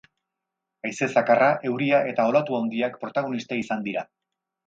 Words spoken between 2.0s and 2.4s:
eta